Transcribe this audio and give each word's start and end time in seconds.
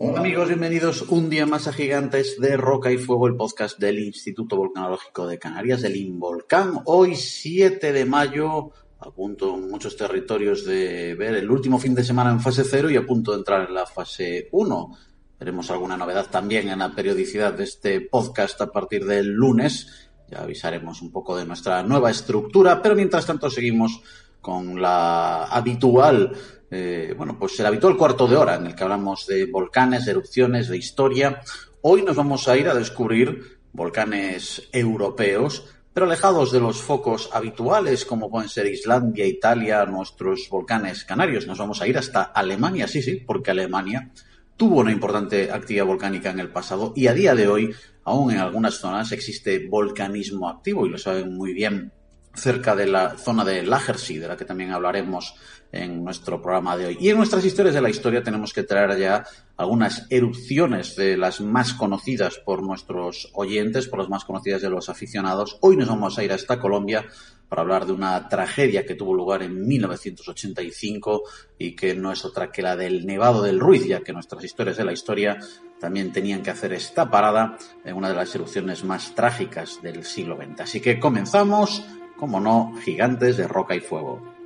Amigos, 0.00 0.48
bienvenidos 0.48 1.02
un 1.08 1.28
día 1.28 1.44
más 1.44 1.66
a 1.66 1.72
Gigantes 1.72 2.38
de 2.38 2.56
Roca 2.56 2.92
y 2.92 2.98
Fuego, 2.98 3.26
el 3.26 3.36
podcast 3.36 3.78
del 3.78 3.98
Instituto 3.98 4.56
Volcanológico 4.56 5.26
de 5.26 5.38
Canarias, 5.38 5.82
del 5.82 5.96
INVOLCAN. 5.96 6.82
Hoy 6.84 7.16
7 7.16 7.92
de 7.92 8.04
mayo, 8.04 8.70
a 9.00 9.10
punto 9.10 9.54
en 9.54 9.68
muchos 9.68 9.96
territorios 9.96 10.64
de 10.64 11.14
ver 11.14 11.34
el 11.34 11.50
último 11.50 11.78
fin 11.78 11.94
de 11.94 12.04
semana 12.04 12.30
en 12.30 12.40
fase 12.40 12.62
0 12.64 12.90
y 12.90 12.96
a 12.96 13.06
punto 13.06 13.32
de 13.32 13.38
entrar 13.38 13.68
en 13.68 13.74
la 13.74 13.86
fase 13.86 14.48
1. 14.52 14.98
Veremos 15.38 15.70
alguna 15.70 15.96
novedad 15.96 16.30
también 16.30 16.68
en 16.68 16.78
la 16.78 16.94
periodicidad 16.94 17.52
de 17.54 17.64
este 17.64 18.00
podcast 18.00 18.60
a 18.60 18.70
partir 18.70 19.04
del 19.04 19.32
lunes. 19.32 20.10
Ya 20.30 20.42
avisaremos 20.42 21.02
un 21.02 21.10
poco 21.10 21.36
de 21.36 21.44
nuestra 21.44 21.82
nueva 21.82 22.10
estructura, 22.10 22.80
pero 22.82 22.94
mientras 22.94 23.26
tanto 23.26 23.50
seguimos 23.50 24.00
con 24.40 24.80
la 24.80 25.44
habitual 25.44 26.32
eh, 26.70 27.14
bueno, 27.16 27.38
pues 27.38 27.58
el 27.60 27.66
habitual 27.66 27.96
cuarto 27.96 28.26
de 28.26 28.36
hora 28.36 28.56
en 28.56 28.66
el 28.66 28.74
que 28.74 28.82
hablamos 28.82 29.26
de 29.26 29.46
volcanes, 29.46 30.04
de 30.04 30.12
erupciones, 30.12 30.68
de 30.68 30.76
historia. 30.76 31.40
Hoy 31.82 32.02
nos 32.02 32.16
vamos 32.16 32.48
a 32.48 32.56
ir 32.56 32.68
a 32.68 32.74
descubrir 32.74 33.60
volcanes 33.72 34.68
europeos, 34.72 35.64
pero 35.92 36.06
alejados 36.06 36.52
de 36.52 36.60
los 36.60 36.82
focos 36.82 37.30
habituales 37.32 38.04
como 38.04 38.30
pueden 38.30 38.48
ser 38.48 38.66
Islandia, 38.66 39.26
Italia, 39.26 39.84
nuestros 39.86 40.48
volcanes 40.50 41.04
canarios. 41.04 41.46
Nos 41.46 41.58
vamos 41.58 41.80
a 41.80 41.86
ir 41.88 41.96
hasta 41.96 42.22
Alemania, 42.22 42.86
sí, 42.86 43.02
sí, 43.02 43.16
porque 43.16 43.50
Alemania 43.50 44.10
tuvo 44.56 44.80
una 44.80 44.92
importante 44.92 45.50
actividad 45.50 45.86
volcánica 45.86 46.30
en 46.30 46.40
el 46.40 46.50
pasado 46.50 46.92
y 46.96 47.06
a 47.06 47.14
día 47.14 47.34
de 47.34 47.48
hoy, 47.48 47.74
aún 48.04 48.32
en 48.32 48.38
algunas 48.38 48.74
zonas, 48.74 49.12
existe 49.12 49.66
volcanismo 49.68 50.48
activo 50.48 50.84
y 50.84 50.90
lo 50.90 50.98
saben 50.98 51.34
muy 51.34 51.54
bien 51.54 51.92
cerca 52.34 52.76
de 52.76 52.86
la 52.86 53.16
zona 53.16 53.44
de 53.44 53.62
Lajersee, 53.62 54.20
de 54.20 54.28
la 54.28 54.36
que 54.36 54.44
también 54.44 54.72
hablaremos 54.72 55.34
en 55.72 56.02
nuestro 56.02 56.40
programa 56.40 56.76
de 56.76 56.86
hoy. 56.86 56.98
Y 57.00 57.10
en 57.10 57.16
nuestras 57.16 57.44
historias 57.44 57.74
de 57.74 57.82
la 57.82 57.90
historia 57.90 58.22
tenemos 58.22 58.52
que 58.52 58.62
traer 58.62 58.98
ya 58.98 59.24
algunas 59.56 60.06
erupciones 60.10 60.96
de 60.96 61.16
las 61.16 61.40
más 61.40 61.74
conocidas 61.74 62.38
por 62.38 62.62
nuestros 62.62 63.30
oyentes, 63.34 63.88
por 63.88 63.98
las 63.98 64.08
más 64.08 64.24
conocidas 64.24 64.62
de 64.62 64.70
los 64.70 64.88
aficionados. 64.88 65.58
Hoy 65.60 65.76
nos 65.76 65.88
vamos 65.88 66.18
a 66.18 66.24
ir 66.24 66.32
hasta 66.32 66.60
Colombia 66.60 67.04
para 67.48 67.62
hablar 67.62 67.86
de 67.86 67.92
una 67.92 68.28
tragedia 68.28 68.84
que 68.84 68.94
tuvo 68.94 69.14
lugar 69.14 69.42
en 69.42 69.66
1985 69.66 71.22
y 71.58 71.74
que 71.74 71.94
no 71.94 72.12
es 72.12 72.24
otra 72.24 72.52
que 72.52 72.62
la 72.62 72.76
del 72.76 73.06
Nevado 73.06 73.42
del 73.42 73.58
Ruiz, 73.58 73.86
ya 73.86 74.00
que 74.00 74.12
nuestras 74.12 74.44
historias 74.44 74.76
de 74.76 74.84
la 74.84 74.92
historia 74.92 75.38
también 75.80 76.12
tenían 76.12 76.42
que 76.42 76.50
hacer 76.50 76.72
esta 76.72 77.10
parada 77.10 77.56
en 77.84 77.96
una 77.96 78.10
de 78.10 78.16
las 78.16 78.34
erupciones 78.34 78.84
más 78.84 79.14
trágicas 79.14 79.80
del 79.82 80.04
siglo 80.04 80.36
XX. 80.36 80.60
Así 80.60 80.80
que 80.80 81.00
comenzamos, 81.00 81.82
como 82.18 82.40
no, 82.40 82.74
gigantes 82.84 83.36
de 83.36 83.48
roca 83.48 83.74
y 83.74 83.80
fuego. 83.80 84.37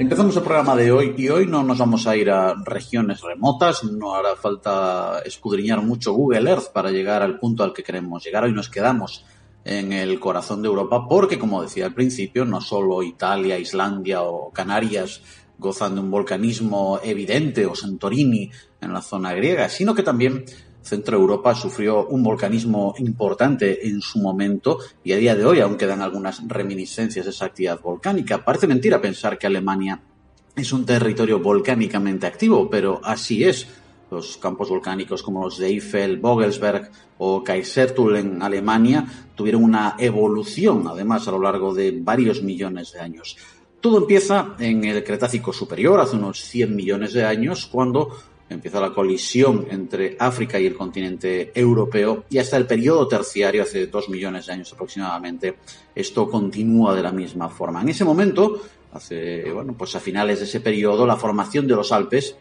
Empezamos 0.00 0.34
el 0.34 0.42
programa 0.42 0.74
de 0.76 0.90
hoy 0.90 1.14
y 1.18 1.28
hoy 1.28 1.46
no 1.46 1.62
nos 1.62 1.76
vamos 1.76 2.06
a 2.06 2.16
ir 2.16 2.30
a 2.30 2.54
regiones 2.64 3.20
remotas, 3.20 3.84
no 3.84 4.14
hará 4.14 4.34
falta 4.34 5.20
escudriñar 5.26 5.82
mucho 5.82 6.14
Google 6.14 6.50
Earth 6.50 6.72
para 6.72 6.90
llegar 6.90 7.20
al 7.20 7.38
punto 7.38 7.64
al 7.64 7.74
que 7.74 7.82
queremos 7.82 8.24
llegar. 8.24 8.44
Hoy 8.44 8.54
nos 8.54 8.70
quedamos 8.70 9.26
en 9.62 9.92
el 9.92 10.18
corazón 10.18 10.62
de 10.62 10.68
Europa 10.68 11.06
porque, 11.06 11.38
como 11.38 11.60
decía 11.60 11.84
al 11.84 11.92
principio, 11.92 12.46
no 12.46 12.62
solo 12.62 13.02
Italia, 13.02 13.58
Islandia 13.58 14.22
o 14.22 14.50
Canarias 14.50 15.20
gozan 15.58 15.96
de 15.96 16.00
un 16.00 16.10
volcanismo 16.10 16.98
evidente 17.04 17.66
o 17.66 17.74
Santorini 17.74 18.50
en 18.80 18.94
la 18.94 19.02
zona 19.02 19.34
griega, 19.34 19.68
sino 19.68 19.94
que 19.94 20.02
también 20.02 20.46
Centro 20.82 21.16
Europa 21.16 21.54
sufrió 21.54 22.06
un 22.06 22.22
volcanismo 22.22 22.94
importante 22.98 23.86
en 23.86 24.00
su 24.00 24.18
momento 24.18 24.78
y 25.04 25.12
a 25.12 25.16
día 25.16 25.36
de 25.36 25.44
hoy 25.44 25.60
aún 25.60 25.76
quedan 25.76 26.02
algunas 26.02 26.46
reminiscencias 26.46 27.24
de 27.24 27.30
esa 27.30 27.46
actividad 27.46 27.80
volcánica. 27.80 28.44
Parece 28.44 28.66
mentira 28.66 29.00
pensar 29.00 29.38
que 29.38 29.46
Alemania 29.46 30.00
es 30.56 30.72
un 30.72 30.84
territorio 30.84 31.38
volcánicamente 31.40 32.26
activo, 32.26 32.68
pero 32.68 33.00
así 33.04 33.44
es. 33.44 33.66
Los 34.10 34.38
campos 34.38 34.68
volcánicos 34.68 35.22
como 35.22 35.44
los 35.44 35.58
de 35.58 35.68
Eiffel, 35.68 36.18
Vogelsberg 36.18 36.90
o 37.18 37.44
Kaiserstuhl 37.44 38.16
en 38.16 38.42
Alemania 38.42 39.06
tuvieron 39.36 39.62
una 39.62 39.94
evolución, 39.98 40.84
además, 40.88 41.28
a 41.28 41.30
lo 41.30 41.40
largo 41.40 41.72
de 41.72 41.96
varios 42.00 42.42
millones 42.42 42.92
de 42.92 43.00
años. 43.00 43.36
Todo 43.80 43.98
empieza 43.98 44.56
en 44.58 44.84
el 44.84 45.04
Cretácico 45.04 45.52
Superior, 45.52 46.00
hace 46.00 46.16
unos 46.16 46.40
100 46.40 46.74
millones 46.74 47.12
de 47.12 47.24
años, 47.24 47.66
cuando 47.66 48.10
empieza 48.54 48.80
la 48.80 48.92
colisión 48.92 49.66
entre 49.70 50.16
África 50.18 50.58
y 50.58 50.66
el 50.66 50.74
continente 50.74 51.52
europeo 51.54 52.24
y 52.30 52.38
hasta 52.38 52.56
el 52.56 52.66
periodo 52.66 53.06
terciario, 53.08 53.62
hace 53.62 53.86
dos 53.86 54.08
millones 54.08 54.46
de 54.46 54.52
años 54.52 54.72
aproximadamente, 54.72 55.56
esto 55.94 56.28
continúa 56.28 56.94
de 56.94 57.02
la 57.02 57.12
misma 57.12 57.48
forma. 57.48 57.82
En 57.82 57.88
ese 57.88 58.04
momento, 58.04 58.60
hace, 58.92 59.50
bueno, 59.52 59.74
pues 59.76 59.94
a 59.94 60.00
finales 60.00 60.40
de 60.40 60.44
ese 60.44 60.60
periodo, 60.60 61.06
la 61.06 61.16
formación 61.16 61.66
de 61.66 61.76
los 61.76 61.92
Alpes 61.92 62.36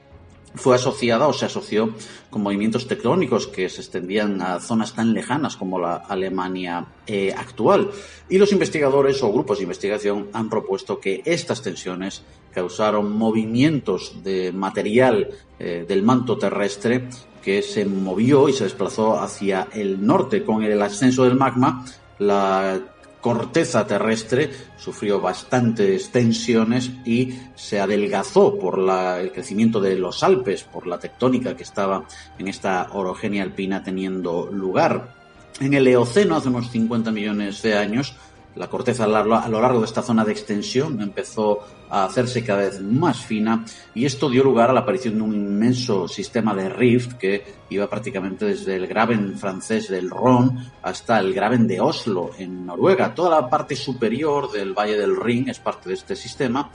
fue 0.55 0.75
asociada 0.75 1.27
o 1.27 1.33
se 1.33 1.45
asoció 1.45 1.93
con 2.29 2.43
movimientos 2.43 2.87
tectónicos 2.87 3.47
que 3.47 3.69
se 3.69 3.81
extendían 3.81 4.41
a 4.41 4.59
zonas 4.59 4.93
tan 4.93 5.13
lejanas 5.13 5.55
como 5.55 5.79
la 5.79 5.95
Alemania 5.95 6.85
eh, 7.07 7.33
actual. 7.35 7.91
Y 8.29 8.37
los 8.37 8.51
investigadores 8.51 9.21
o 9.23 9.31
grupos 9.31 9.57
de 9.57 9.63
investigación 9.63 10.29
han 10.33 10.49
propuesto 10.49 10.99
que 10.99 11.21
estas 11.25 11.61
tensiones 11.61 12.23
causaron 12.53 13.11
movimientos 13.11 14.23
de 14.23 14.51
material 14.51 15.29
eh, 15.59 15.85
del 15.87 16.03
manto 16.03 16.37
terrestre 16.37 17.07
que 17.43 17.61
se 17.61 17.85
movió 17.85 18.49
y 18.49 18.53
se 18.53 18.65
desplazó 18.65 19.19
hacia 19.19 19.67
el 19.73 20.05
norte 20.05 20.43
con 20.43 20.63
el 20.63 20.81
ascenso 20.81 21.23
del 21.23 21.35
magma. 21.35 21.85
La 22.17 22.79
corteza 23.21 23.85
terrestre 23.85 24.49
sufrió 24.77 25.19
bastantes 25.19 26.09
tensiones 26.09 26.91
y 27.05 27.33
se 27.55 27.79
adelgazó 27.79 28.57
por 28.57 28.79
el 29.19 29.31
crecimiento 29.31 29.81
de 29.81 29.97
los 29.97 30.23
Alpes, 30.23 30.63
por 30.63 30.87
la 30.87 30.99
tectónica 30.99 31.55
que 31.55 31.63
estaba 31.63 32.05
en 32.37 32.47
esta 32.47 32.89
orogenia 32.93 33.43
alpina 33.43 33.83
teniendo 33.83 34.49
lugar. 34.51 35.15
En 35.59 35.73
el 35.73 35.87
Eoceno, 35.87 36.37
hace 36.37 36.47
unos 36.47 36.69
50 36.71 37.11
millones 37.11 37.61
de 37.61 37.75
años, 37.75 38.15
la 38.55 38.67
corteza 38.67 39.05
a 39.05 39.07
lo 39.07 39.61
largo 39.61 39.79
de 39.79 39.85
esta 39.85 40.01
zona 40.01 40.25
de 40.25 40.31
extensión 40.31 41.01
empezó 41.01 41.59
a 41.89 42.05
hacerse 42.05 42.43
cada 42.43 42.63
vez 42.63 42.81
más 42.81 43.19
fina 43.19 43.63
y 43.93 44.05
esto 44.05 44.29
dio 44.29 44.43
lugar 44.43 44.69
a 44.69 44.73
la 44.73 44.81
aparición 44.81 45.15
de 45.15 45.21
un 45.21 45.33
inmenso 45.33 46.07
sistema 46.07 46.53
de 46.53 46.69
rift 46.69 47.13
que 47.13 47.43
iba 47.69 47.89
prácticamente 47.89 48.45
desde 48.45 48.75
el 48.75 48.87
Graben 48.87 49.37
francés 49.37 49.87
del 49.89 50.09
Ron 50.09 50.57
hasta 50.81 51.19
el 51.19 51.33
Graben 51.33 51.67
de 51.67 51.79
Oslo 51.79 52.31
en 52.37 52.65
Noruega. 52.65 53.13
Toda 53.13 53.41
la 53.41 53.49
parte 53.49 53.75
superior 53.75 54.51
del 54.51 54.73
Valle 54.73 54.97
del 54.97 55.15
Rin 55.15 55.49
es 55.49 55.59
parte 55.59 55.89
de 55.89 55.95
este 55.95 56.15
sistema 56.15 56.69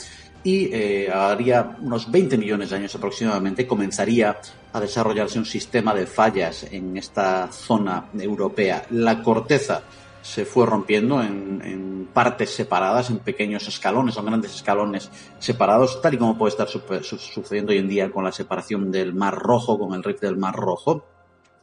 y 0.44 0.69
eh, 0.73 1.11
haría 1.11 1.77
unos 1.81 2.11
20 2.11 2.37
millones 2.37 2.70
de 2.70 2.77
años 2.77 2.94
aproximadamente 2.94 3.67
comenzaría 3.67 4.38
a 4.73 4.81
desarrollarse 4.81 5.38
un 5.38 5.47
sistema 5.47 5.94
de 5.94 6.06
fallas 6.06 6.67
en 6.70 6.97
esta 6.97 7.50
zona 7.50 8.06
europea. 8.19 8.85
La 8.91 9.23
corteza 9.23 9.82
se 10.25 10.47
fue 10.47 10.65
rompiendo 10.65 11.23
en, 11.23 12.09
partes 12.15 12.55
separadas, 12.55 13.11
en 13.11 13.19
pequeños 13.19 13.67
escalones 13.67 14.17
o 14.17 14.23
grandes 14.23 14.55
escalones 14.55 15.11
separados, 15.38 16.00
tal 16.00 16.15
y 16.15 16.17
como 16.17 16.38
puede 16.38 16.50
estar 16.50 16.69
sucediendo 16.69 17.73
hoy 17.73 17.79
en 17.79 17.88
día 17.88 18.11
con 18.11 18.23
la 18.23 18.31
separación 18.31 18.93
del 18.93 19.12
Mar 19.15 19.35
Rojo, 19.37 19.79
con 19.79 19.94
el 19.94 20.03
rift 20.03 20.21
del 20.21 20.37
Mar 20.37 20.55
Rojo. 20.55 21.05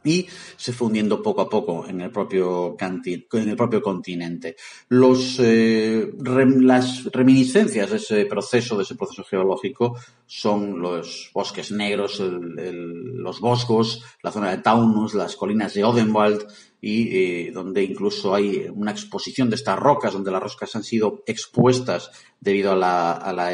Y 0.04 0.26
se 0.56 0.72
fue 0.72 0.88
hundiendo 0.88 1.22
poco 1.22 1.40
a 1.42 1.48
poco 1.48 1.86
en 1.86 2.00
el 2.00 2.10
propio, 2.10 2.76
en 2.80 3.48
el 3.48 3.56
propio 3.56 3.82
continente. 3.82 4.56
Eh, 4.90 6.12
las 6.20 7.04
reminiscencias 7.12 7.90
de 7.90 7.96
ese 7.96 8.26
proceso, 8.26 8.76
de 8.76 8.82
ese 8.84 8.94
proceso 8.94 9.24
geológico, 9.24 9.96
son 10.26 10.80
los 10.80 11.30
bosques 11.32 11.72
negros, 11.72 12.20
los 12.20 13.40
boscos, 13.40 14.02
la 14.22 14.32
zona 14.32 14.50
de 14.50 14.58
Taunus, 14.58 15.14
las 15.14 15.36
colinas 15.36 15.74
de 15.74 15.84
Odenwald, 15.84 16.46
y 16.84 17.16
eh, 17.16 17.52
donde 17.52 17.84
incluso 17.84 18.34
hay 18.34 18.66
una 18.74 18.90
exposición 18.90 19.48
de 19.48 19.54
estas 19.54 19.78
rocas, 19.78 20.12
donde 20.12 20.32
las 20.32 20.42
rocas 20.42 20.74
han 20.74 20.82
sido 20.82 21.22
expuestas 21.26 22.10
debido 22.40 22.72
a 22.72 22.76
la, 22.76 23.12
a 23.12 23.32
la, 23.32 23.52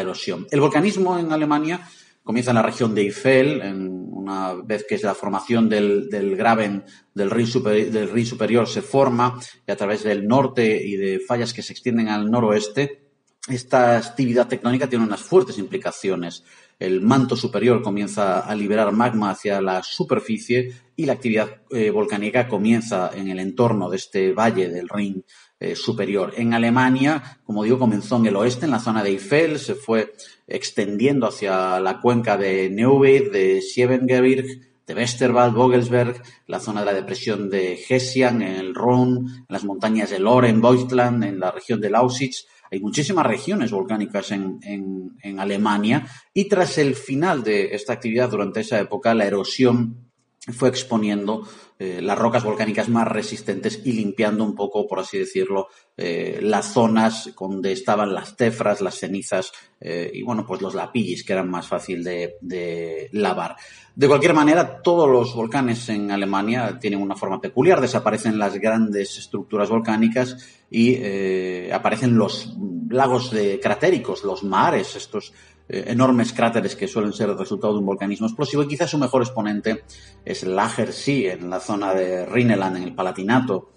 erosión. 0.00 0.46
El 0.50 0.60
volcanismo 0.60 1.18
en 1.18 1.32
Alemania 1.32 1.88
comienza 2.28 2.50
en 2.50 2.56
la 2.56 2.62
región 2.62 2.94
de 2.94 3.00
Eifel, 3.00 3.62
en 3.62 3.88
una 4.12 4.52
vez 4.52 4.84
que 4.86 4.98
la 4.98 5.14
formación 5.14 5.66
del, 5.66 6.10
del 6.10 6.36
Graben 6.36 6.84
del 7.14 7.30
Rin, 7.30 7.48
del 7.90 8.10
Rin 8.10 8.26
superior 8.26 8.68
se 8.68 8.82
forma 8.82 9.40
y 9.66 9.72
a 9.72 9.76
través 9.76 10.02
del 10.02 10.28
norte 10.28 10.76
y 10.76 10.96
de 10.96 11.20
fallas 11.20 11.54
que 11.54 11.62
se 11.62 11.72
extienden 11.72 12.10
al 12.10 12.30
noroeste, 12.30 13.08
esta 13.48 13.96
actividad 13.96 14.46
tectónica 14.46 14.90
tiene 14.90 15.06
unas 15.06 15.22
fuertes 15.22 15.56
implicaciones. 15.56 16.44
El 16.78 17.00
manto 17.00 17.36
superior 17.36 17.82
comienza 17.82 18.40
a 18.40 18.54
liberar 18.54 18.92
magma 18.92 19.30
hacia 19.30 19.60
la 19.60 19.82
superficie 19.82 20.72
y 20.94 21.06
la 21.06 21.14
actividad 21.14 21.62
eh, 21.70 21.90
volcánica 21.90 22.46
comienza 22.46 23.10
en 23.14 23.28
el 23.28 23.40
entorno 23.40 23.90
de 23.90 23.96
este 23.96 24.32
valle 24.32 24.68
del 24.68 24.88
Rin 24.88 25.24
eh, 25.60 25.74
superior. 25.74 26.34
En 26.36 26.54
Alemania, 26.54 27.40
como 27.44 27.64
digo, 27.64 27.80
comenzó 27.80 28.16
en 28.16 28.26
el 28.26 28.36
oeste, 28.36 28.66
en 28.66 28.70
la 28.70 28.78
zona 28.78 29.02
de 29.02 29.10
Eifel, 29.10 29.58
se 29.58 29.74
fue 29.74 30.14
extendiendo 30.46 31.26
hacia 31.26 31.80
la 31.80 32.00
cuenca 32.00 32.36
de 32.36 32.70
Neuwied, 32.70 33.32
de 33.32 33.60
Siebengebirg, 33.60 34.46
de 34.86 34.94
Westerwald, 34.94 35.54
Vogelsberg, 35.54 36.22
la 36.46 36.60
zona 36.60 36.80
de 36.80 36.86
la 36.86 36.94
depresión 36.94 37.50
de 37.50 37.74
Hessian, 37.74 38.40
en 38.40 38.54
el 38.54 38.74
Rhône, 38.74 39.30
en 39.30 39.46
las 39.48 39.64
montañas 39.64 40.10
de 40.10 40.18
Loren, 40.18 40.62
Beutland, 40.62 41.24
en 41.24 41.40
la 41.40 41.50
región 41.50 41.80
de 41.80 41.90
Lausitz. 41.90 42.46
Hay 42.70 42.80
muchísimas 42.80 43.26
regiones 43.26 43.70
volcánicas 43.70 44.30
en, 44.32 44.58
en 44.62 45.40
Alemania 45.40 46.06
y 46.32 46.48
tras 46.48 46.78
el 46.78 46.94
final 46.94 47.42
de 47.42 47.74
esta 47.74 47.92
actividad 47.94 48.30
durante 48.30 48.60
esa 48.60 48.78
época, 48.78 49.14
la 49.14 49.26
erosión 49.26 50.07
fue 50.52 50.68
exponiendo 50.68 51.46
eh, 51.80 52.00
las 52.02 52.18
rocas 52.18 52.42
volcánicas 52.42 52.88
más 52.88 53.06
resistentes 53.06 53.82
y 53.84 53.92
limpiando 53.92 54.42
un 54.42 54.56
poco, 54.56 54.86
por 54.88 54.98
así 54.98 55.16
decirlo, 55.16 55.68
eh, 55.96 56.40
las 56.42 56.72
zonas 56.72 57.32
donde 57.38 57.70
estaban 57.70 58.12
las 58.12 58.36
tefras, 58.36 58.80
las 58.80 58.96
cenizas 58.96 59.52
eh, 59.80 60.10
y, 60.12 60.22
bueno, 60.22 60.44
pues 60.44 60.60
los 60.60 60.74
lapillis, 60.74 61.22
que 61.22 61.34
eran 61.34 61.48
más 61.48 61.68
fácil 61.68 62.02
de, 62.02 63.08
lavar. 63.12 63.54
De 63.94 64.08
cualquier 64.08 64.34
manera, 64.34 64.82
todos 64.82 65.08
los 65.08 65.32
volcanes 65.36 65.88
en 65.88 66.10
Alemania 66.10 66.78
tienen 66.80 67.00
una 67.00 67.14
forma 67.14 67.40
peculiar. 67.40 67.80
Desaparecen 67.80 68.38
las 68.38 68.54
grandes 68.54 69.16
estructuras 69.16 69.68
volcánicas 69.68 70.36
y 70.68 71.70
aparecen 71.70 72.16
los 72.16 72.56
lagos 72.90 73.32
cratéricos, 73.62 74.24
los 74.24 74.42
mares, 74.42 74.96
estos 74.96 75.32
eh, 75.68 75.84
enormes 75.88 76.32
cráteres 76.32 76.76
que 76.76 76.88
suelen 76.88 77.12
ser 77.12 77.30
el 77.30 77.38
resultado 77.38 77.74
de 77.74 77.80
un 77.80 77.86
volcanismo 77.86 78.26
explosivo 78.26 78.62
y 78.62 78.68
quizás 78.68 78.90
su 78.90 78.98
mejor 78.98 79.22
exponente 79.22 79.84
es 80.24 80.42
Lagersee 80.44 81.32
en 81.32 81.50
la 81.50 81.60
zona 81.60 81.94
de 81.94 82.26
Rhineland, 82.26 82.76
en 82.78 82.82
el 82.84 82.94
Palatinato, 82.94 83.70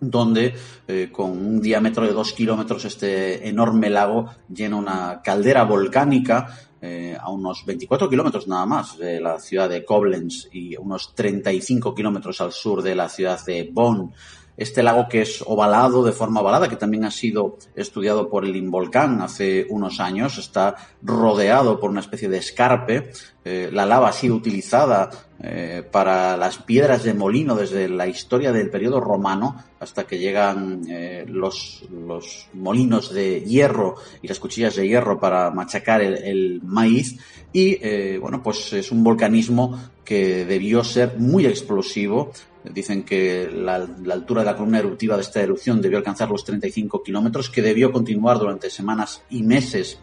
donde 0.00 0.54
eh, 0.86 1.10
con 1.12 1.30
un 1.30 1.60
diámetro 1.60 2.06
de 2.06 2.12
dos 2.12 2.32
kilómetros 2.32 2.84
este 2.84 3.48
enorme 3.48 3.90
lago 3.90 4.30
llena 4.48 4.76
una 4.76 5.20
caldera 5.22 5.64
volcánica 5.64 6.48
eh, 6.80 7.16
a 7.18 7.30
unos 7.30 7.64
24 7.64 8.10
kilómetros 8.10 8.46
nada 8.46 8.66
más 8.66 8.98
de 8.98 9.20
la 9.20 9.38
ciudad 9.40 9.70
de 9.70 9.84
Koblenz 9.84 10.48
y 10.52 10.76
unos 10.76 11.14
35 11.14 11.94
kilómetros 11.94 12.40
al 12.40 12.52
sur 12.52 12.82
de 12.82 12.94
la 12.94 13.08
ciudad 13.08 13.42
de 13.46 13.70
Bonn 13.72 14.12
este 14.56 14.82
lago 14.82 15.08
que 15.08 15.22
es 15.22 15.42
ovalado 15.46 16.04
de 16.04 16.12
forma 16.12 16.40
ovalada, 16.40 16.68
que 16.68 16.76
también 16.76 17.04
ha 17.04 17.10
sido 17.10 17.58
estudiado 17.74 18.28
por 18.28 18.44
el 18.44 18.54
Involcán 18.54 19.20
hace 19.20 19.66
unos 19.68 20.00
años, 20.00 20.38
está 20.38 20.76
rodeado 21.02 21.80
por 21.80 21.90
una 21.90 22.00
especie 22.00 22.28
de 22.28 22.38
escarpe. 22.38 23.10
Eh, 23.44 23.68
la 23.72 23.84
lava 23.84 24.08
ha 24.08 24.12
sido 24.12 24.36
utilizada 24.36 25.10
eh, 25.42 25.82
para 25.90 26.36
las 26.36 26.58
piedras 26.58 27.02
de 27.02 27.12
molino 27.12 27.56
desde 27.56 27.88
la 27.88 28.06
historia 28.06 28.52
del 28.52 28.70
periodo 28.70 29.00
romano 29.00 29.62
hasta 29.80 30.04
que 30.04 30.18
llegan 30.18 30.82
eh, 30.88 31.26
los, 31.28 31.84
los, 31.90 32.48
molinos 32.54 33.12
de 33.12 33.42
hierro 33.42 33.96
y 34.22 34.28
las 34.28 34.38
cuchillas 34.38 34.76
de 34.76 34.88
hierro 34.88 35.20
para 35.20 35.50
machacar 35.50 36.00
el, 36.00 36.16
el 36.16 36.60
maíz. 36.62 37.18
Y 37.52 38.18
bueno, 38.18 38.42
pues 38.42 38.72
es 38.72 38.90
un 38.90 39.04
volcanismo 39.04 39.78
que 40.04 40.44
debió 40.44 40.82
ser 40.82 41.18
muy 41.18 41.46
explosivo 41.46 42.32
Dicen 42.64 43.02
que 43.02 43.50
la, 43.52 43.74
altura 43.74 44.42
de 44.42 44.46
la 44.46 44.56
columna 44.56 44.78
eruptiva 44.78 45.16
de 45.16 45.22
esta 45.22 45.42
erupción 45.42 45.82
debió 45.82 45.98
alcanzar 45.98 46.30
los 46.30 46.44
35 46.44 47.02
kilómetros, 47.02 47.50
que 47.50 47.60
debió 47.60 47.92
continuar 47.92 48.38
durante 48.38 48.70
semanas 48.70 49.22
y 49.28 49.42
meses 49.42 49.98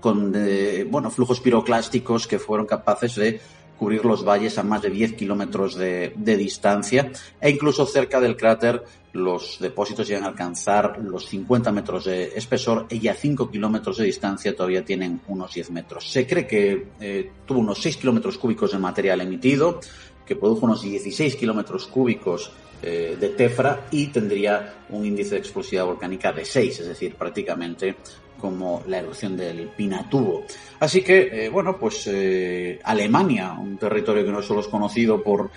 con 0.00 0.32
eh, 0.34 0.84
bueno, 0.90 1.10
flujos 1.10 1.40
piroclásticos 1.40 2.26
que 2.26 2.40
fueron 2.40 2.66
capaces 2.66 3.14
de 3.14 3.40
cubrir 3.82 4.04
los 4.04 4.24
valles 4.24 4.58
a 4.58 4.62
más 4.62 4.80
de 4.80 4.90
10 4.90 5.14
kilómetros 5.14 5.74
de, 5.74 6.12
distancia 6.16 7.10
e 7.40 7.50
incluso 7.50 7.84
cerca 7.84 8.20
del 8.20 8.36
cráter 8.36 8.84
los 9.12 9.58
depósitos 9.58 10.06
llegan 10.06 10.22
a 10.22 10.28
alcanzar 10.28 11.00
los 11.02 11.26
50 11.26 11.72
metros 11.72 12.04
de 12.04 12.32
espesor 12.36 12.86
y 12.90 13.08
a 13.08 13.14
5 13.14 13.50
kilómetros 13.50 13.98
de 13.98 14.04
distancia 14.04 14.54
todavía 14.54 14.84
tienen 14.84 15.20
unos 15.26 15.52
10 15.52 15.72
metros. 15.72 16.08
Se 16.08 16.26
cree 16.28 16.46
que 16.46 16.86
eh, 17.00 17.32
tuvo 17.44 17.58
unos 17.58 17.82
6 17.82 17.96
kilómetros 17.96 18.38
cúbicos 18.38 18.70
de 18.70 18.78
material 18.78 19.20
emitido, 19.20 19.80
que 20.26 20.36
produjo 20.36 20.66
unos 20.66 20.82
16 20.82 21.36
kilómetros 21.36 21.86
cúbicos 21.86 22.52
eh, 22.84 23.16
de 23.18 23.28
tefra 23.28 23.86
y 23.92 24.08
tendría 24.08 24.74
un 24.88 25.06
índice 25.06 25.36
de 25.36 25.40
explosividad 25.40 25.84
volcánica 25.84 26.32
de 26.32 26.44
6, 26.44 26.80
es 26.80 26.88
decir, 26.88 27.14
prácticamente 27.14 27.94
como 28.40 28.82
la 28.88 28.98
erupción 28.98 29.36
del 29.36 29.68
Pinatubo. 29.68 30.42
Así 30.80 31.00
que, 31.00 31.44
eh, 31.44 31.48
bueno, 31.48 31.76
pues 31.78 32.08
eh, 32.08 32.80
Alemania, 32.82 33.52
un 33.52 33.76
territorio 33.76 34.24
que 34.24 34.32
no 34.32 34.42
solo 34.42 34.60
es 34.60 34.66
conocido 34.66 35.22
por 35.22 35.50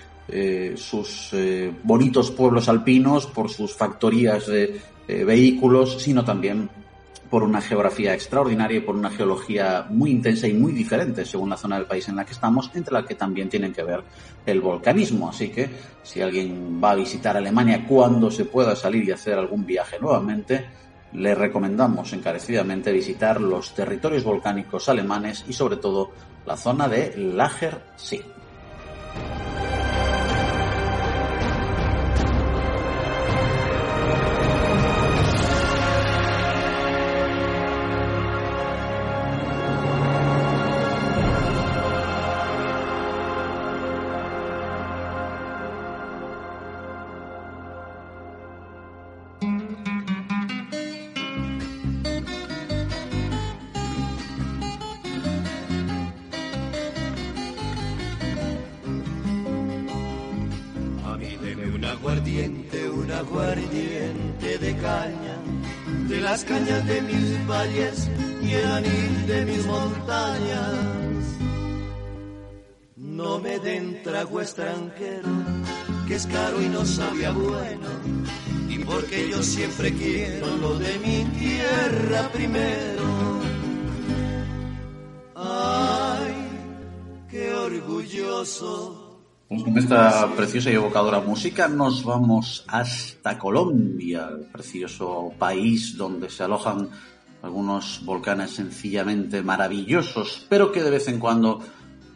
sus 0.75 1.35
bonitos 1.83 2.31
pueblos 2.31 2.67
alpinos, 2.67 3.27
por 3.27 3.47
sus 3.47 3.75
factorías 3.75 4.47
de 4.47 4.81
vehículos, 5.07 6.01
sino 6.01 6.25
también 6.25 6.67
por 7.29 7.43
una 7.43 7.61
geografía 7.61 8.13
extraordinaria 8.13 8.77
y 8.77 8.81
por 8.81 8.95
una 8.95 9.09
geología 9.09 9.85
muy 9.89 10.11
intensa 10.11 10.47
y 10.47 10.53
muy 10.53 10.71
diferente 10.71 11.25
según 11.25 11.49
la 11.49 11.57
zona 11.57 11.77
del 11.77 11.85
país 11.85 12.07
en 12.07 12.15
la 12.15 12.25
que 12.25 12.33
estamos, 12.33 12.71
entre 12.73 12.93
la 12.93 13.05
que 13.05 13.15
también 13.15 13.49
tienen 13.49 13.73
que 13.73 13.83
ver 13.83 14.03
el 14.45 14.61
volcanismo. 14.61 15.29
Así 15.29 15.49
que 15.49 15.69
si 16.03 16.21
alguien 16.21 16.79
va 16.83 16.91
a 16.91 16.95
visitar 16.95 17.35
Alemania 17.35 17.85
cuando 17.87 18.29
se 18.31 18.45
pueda 18.45 18.75
salir 18.75 19.03
y 19.05 19.11
hacer 19.11 19.37
algún 19.37 19.65
viaje 19.65 19.99
nuevamente, 19.99 20.65
le 21.13 21.33
recomendamos 21.33 22.11
encarecidamente 22.13 22.91
visitar 22.91 23.39
los 23.39 23.73
territorios 23.73 24.23
volcánicos 24.23 24.89
alemanes 24.89 25.45
y 25.47 25.53
sobre 25.53 25.77
todo 25.77 26.11
la 26.45 26.57
zona 26.57 26.87
de 26.87 27.13
Lagersee. 67.65 68.11
y 68.41 68.53
el 68.53 68.65
anil 68.65 69.27
de 69.27 69.45
mis 69.45 69.65
montañas. 69.65 70.75
No 72.95 73.39
me 73.39 73.59
den 73.59 74.03
trago 74.03 74.41
extranjero, 74.41 75.29
que 76.07 76.15
es 76.15 76.27
caro 76.27 76.61
y 76.61 76.67
no 76.67 76.85
sabía 76.85 77.31
bueno. 77.31 77.89
Y 78.69 78.79
porque 78.79 79.29
yo 79.29 79.41
siempre 79.41 79.91
quiero 79.93 80.47
lo 80.57 80.77
de 80.77 80.99
mi 80.99 81.23
tierra 81.39 82.29
primero. 82.31 83.03
Ay, 85.35 86.33
qué 87.29 87.53
orgulloso. 87.53 89.01
Pues 89.47 89.63
con 89.63 89.77
esta 89.77 90.27
preciosa 90.35 90.71
y 90.71 90.73
evocadora 90.73 91.19
música 91.21 91.67
nos 91.67 92.03
vamos 92.03 92.65
hasta 92.67 93.37
Colombia, 93.37 94.29
el 94.31 94.45
precioso 94.45 95.33
país 95.37 95.95
donde 95.95 96.29
se 96.29 96.43
alojan 96.43 96.89
algunos 97.45 98.01
volcanes 98.03 98.51
sencillamente 98.51 99.41
maravillosos, 99.43 100.47
pero 100.49 100.71
que 100.71 100.81
de 100.81 100.89
vez 100.89 101.07
en 101.07 101.19
cuando 101.19 101.61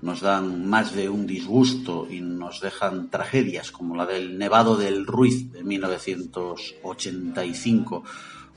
nos 0.02 0.22
dan 0.22 0.68
más 0.68 0.96
de 0.96 1.08
un 1.08 1.28
disgusto 1.28 2.08
y 2.10 2.20
nos 2.20 2.62
dejan 2.62 3.12
tragedias 3.12 3.70
como 3.70 3.96
la 3.96 4.08
del 4.08 4.40
Nevado 4.40 4.76
del 4.76 5.06
Ruiz 5.06 5.52
de 5.52 5.64
1985. 5.64 8.04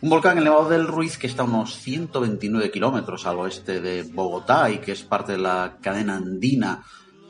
Un 0.00 0.09
volcán, 0.09 0.38
el 0.38 0.45
Nevado 0.45 0.71
del 0.71 0.87
Ruiz, 0.87 1.19
que 1.19 1.26
está 1.26 1.43
a 1.43 1.45
unos 1.45 1.76
129 1.76 2.71
kilómetros 2.71 3.26
al 3.26 3.41
oeste 3.41 3.83
de 3.83 4.05
Bogotá 4.05 4.71
y 4.71 4.79
que 4.79 4.93
es 4.93 5.02
parte 5.02 5.33
de 5.33 5.38
la 5.38 5.76
cadena 5.83 6.17
andina. 6.17 6.85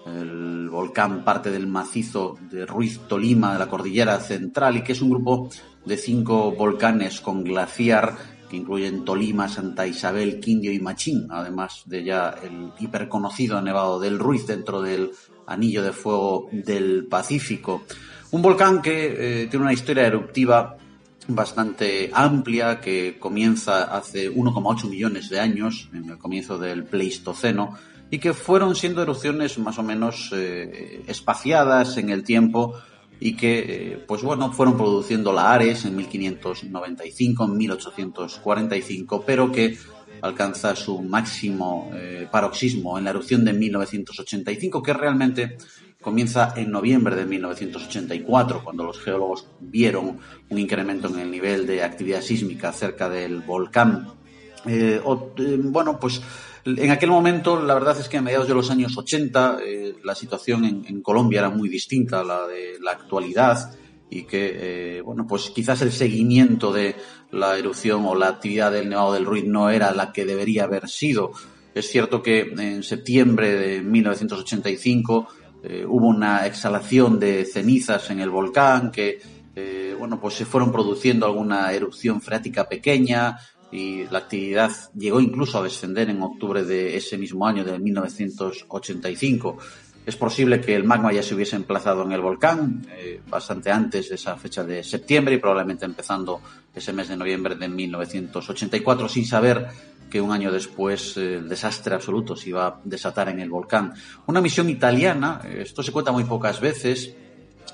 El 0.06 0.70
volcán 0.70 1.24
parte 1.24 1.50
del 1.50 1.66
macizo 1.66 2.38
de 2.48 2.64
Ruiz 2.64 3.00
Tolima 3.08 3.54
de 3.54 3.58
la 3.58 3.68
cordillera 3.68 4.20
central 4.20 4.76
y 4.76 4.84
que 4.84 4.92
es 4.92 5.02
un 5.02 5.10
grupo 5.10 5.50
de 5.84 5.96
cinco 5.96 6.52
volcanes 6.52 7.20
con 7.20 7.42
glaciar 7.42 8.31
que 8.52 8.58
incluyen 8.58 9.02
Tolima, 9.02 9.48
Santa 9.48 9.86
Isabel, 9.86 10.38
Quindio 10.38 10.70
y 10.70 10.78
Machín, 10.78 11.26
además 11.30 11.84
de 11.86 12.04
ya 12.04 12.34
el 12.42 12.70
hiperconocido 12.78 13.62
Nevado 13.62 13.98
del 13.98 14.18
Ruiz 14.18 14.46
dentro 14.46 14.82
del 14.82 15.10
Anillo 15.46 15.82
de 15.82 15.92
Fuego 15.92 16.50
del 16.52 17.06
Pacífico. 17.06 17.84
Un 18.30 18.42
volcán 18.42 18.82
que 18.82 19.44
eh, 19.44 19.46
tiene 19.46 19.64
una 19.64 19.72
historia 19.72 20.06
eruptiva 20.06 20.76
bastante 21.28 22.10
amplia 22.12 22.78
que 22.78 23.16
comienza 23.18 23.84
hace 23.84 24.30
1,8 24.30 24.86
millones 24.86 25.30
de 25.30 25.40
años, 25.40 25.88
en 25.94 26.10
el 26.10 26.18
comienzo 26.18 26.58
del 26.58 26.84
Pleistoceno, 26.84 27.78
y 28.10 28.18
que 28.18 28.34
fueron 28.34 28.76
siendo 28.76 29.00
erupciones 29.00 29.58
más 29.58 29.78
o 29.78 29.82
menos 29.82 30.28
eh, 30.34 31.04
espaciadas 31.06 31.96
en 31.96 32.10
el 32.10 32.22
tiempo 32.22 32.74
y 33.24 33.36
que, 33.36 33.58
eh, 33.68 34.04
pues 34.04 34.22
bueno, 34.22 34.52
fueron 34.52 34.76
produciendo 34.76 35.32
la 35.32 35.52
Ares 35.52 35.84
en 35.84 35.94
1595, 35.94 37.44
en 37.44 37.56
1845, 37.56 39.22
pero 39.24 39.52
que 39.52 39.78
alcanza 40.22 40.74
su 40.74 41.00
máximo 41.02 41.92
eh, 41.94 42.26
paroxismo 42.28 42.98
en 42.98 43.04
la 43.04 43.10
erupción 43.10 43.44
de 43.44 43.52
1985, 43.52 44.82
que 44.82 44.92
realmente 44.92 45.56
comienza 46.00 46.52
en 46.56 46.72
noviembre 46.72 47.14
de 47.14 47.24
1984, 47.26 48.64
cuando 48.64 48.82
los 48.82 48.98
geólogos 48.98 49.46
vieron 49.60 50.18
un 50.48 50.58
incremento 50.58 51.06
en 51.06 51.20
el 51.20 51.30
nivel 51.30 51.64
de 51.64 51.84
actividad 51.84 52.22
sísmica 52.22 52.72
cerca 52.72 53.08
del 53.08 53.38
volcán. 53.42 54.08
Eh, 54.66 55.00
bueno, 55.62 56.00
pues 56.00 56.20
en 56.64 56.90
aquel 56.90 57.10
momento, 57.10 57.60
la 57.60 57.74
verdad 57.74 57.98
es 57.98 58.08
que 58.08 58.18
a 58.18 58.22
mediados 58.22 58.46
de 58.46 58.54
los 58.54 58.70
años 58.70 58.96
80, 58.96 59.58
eh, 59.64 59.94
la 60.04 60.14
situación 60.14 60.64
en, 60.64 61.02
Colombia 61.02 61.40
era 61.40 61.50
muy 61.50 61.68
distinta 61.68 62.20
a 62.20 62.24
la 62.24 62.46
de 62.46 62.78
la 62.80 62.92
actualidad 62.92 63.74
y 64.08 64.24
que, 64.24 64.98
eh, 64.98 65.00
bueno, 65.00 65.26
pues 65.26 65.50
quizás 65.50 65.82
el 65.82 65.90
seguimiento 65.90 66.72
de 66.72 66.94
la 67.32 67.58
erupción 67.58 68.04
o 68.04 68.14
la 68.14 68.28
actividad 68.28 68.70
del 68.70 68.88
Nevado 68.88 69.14
del 69.14 69.24
Ruiz 69.24 69.44
no 69.44 69.70
era 69.70 69.92
la 69.92 70.12
que 70.12 70.24
debería 70.24 70.64
haber 70.64 70.88
sido. 70.88 71.32
Es 71.74 71.88
cierto 71.90 72.22
que 72.22 72.40
en 72.40 72.82
septiembre 72.82 73.56
de 73.56 73.82
1985 73.82 75.28
eh, 75.64 75.84
hubo 75.88 76.06
una 76.06 76.46
exhalación 76.46 77.18
de 77.18 77.44
cenizas 77.44 78.10
en 78.10 78.20
el 78.20 78.30
volcán 78.30 78.92
que, 78.92 79.20
bueno, 79.98 80.20
pues 80.20 80.34
se 80.34 80.44
fueron 80.44 80.72
produciendo 80.72 81.26
alguna 81.26 81.72
erupción 81.72 82.20
freática 82.20 82.68
pequeña, 82.68 83.38
y 83.72 84.04
la 84.08 84.18
actividad 84.18 84.70
llegó 84.94 85.18
incluso 85.18 85.58
a 85.58 85.62
descender 85.62 86.10
en 86.10 86.22
octubre 86.22 86.62
de 86.62 86.94
ese 86.94 87.16
mismo 87.16 87.46
año, 87.46 87.64
de 87.64 87.78
1985. 87.78 89.56
Es 90.04 90.16
posible 90.16 90.60
que 90.60 90.74
el 90.74 90.84
magma 90.84 91.12
ya 91.12 91.22
se 91.22 91.34
hubiese 91.34 91.56
emplazado 91.56 92.02
en 92.02 92.12
el 92.12 92.20
volcán 92.20 92.86
eh, 92.90 93.22
bastante 93.28 93.70
antes 93.70 94.10
de 94.10 94.16
esa 94.16 94.36
fecha 94.36 94.62
de 94.62 94.84
septiembre 94.84 95.36
y 95.36 95.38
probablemente 95.38 95.86
empezando 95.86 96.40
ese 96.74 96.92
mes 96.92 97.08
de 97.08 97.16
noviembre 97.16 97.54
de 97.54 97.68
1984 97.68 99.08
sin 99.08 99.24
saber 99.24 99.68
que 100.10 100.20
un 100.20 100.32
año 100.32 100.52
después 100.52 101.16
eh, 101.16 101.36
el 101.36 101.48
desastre 101.48 101.94
absoluto 101.94 102.36
se 102.36 102.50
iba 102.50 102.66
a 102.66 102.80
desatar 102.84 103.30
en 103.30 103.40
el 103.40 103.48
volcán. 103.48 103.94
Una 104.26 104.42
misión 104.42 104.68
italiana, 104.68 105.40
eh, 105.44 105.60
esto 105.62 105.82
se 105.82 105.92
cuenta 105.92 106.12
muy 106.12 106.24
pocas 106.24 106.60
veces, 106.60 107.14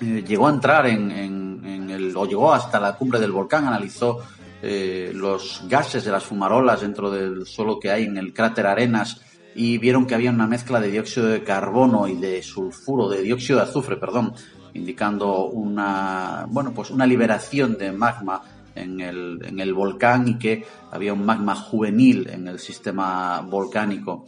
llegó 0.00 0.47
a 0.47 0.50
entrar 0.50 0.87
en, 0.87 1.11
en 1.11 1.90
el, 1.90 2.17
o 2.17 2.25
llegó 2.25 2.52
hasta 2.52 2.78
la 2.78 2.95
cumbre 2.95 3.19
del 3.19 3.33
volcán, 3.33 3.67
analizó 3.67 4.21
eh, 4.62 5.12
los 5.15 5.62
gases 5.69 6.05
de 6.05 6.11
las 6.11 6.25
fumarolas 6.25 6.81
dentro 6.81 7.11
del 7.11 7.47
suelo 7.47 7.79
que 7.79 7.91
hay 7.91 8.05
en 8.05 8.17
el 8.17 8.33
cráter 8.33 8.67
Arenas 8.67 9.21
y 9.55 9.79
vieron 9.79 10.07
que 10.07 10.15
había 10.15 10.31
una 10.31 10.47
mezcla 10.47 10.81
de 10.81 10.91
dióxido 10.91 11.27
de 11.29 11.43
carbono 11.43 12.07
y 12.09 12.17
de 12.17 12.43
sulfuro, 12.43 13.09
de 13.09 13.23
dióxido 13.23 13.59
de 13.59 13.65
azufre, 13.65 13.97
perdón, 13.97 14.33
indicando 14.75 15.47
una, 15.47 16.47
bueno, 16.49 16.73
pues 16.73 16.91
una 16.91 17.07
liberación 17.07 17.77
de 17.77 17.93
magma 17.93 18.43
en 18.75 19.00
el, 19.00 19.41
en 19.45 19.61
el 19.61 19.75
volcán 19.75 20.29
y 20.29 20.38
que 20.38 20.65
había 20.91 21.12
un 21.12 21.25
magma 21.25 21.55
juvenil 21.55 22.29
en 22.31 22.49
el 22.49 22.59
sistema 22.59 23.41
volcánico. 23.41 24.27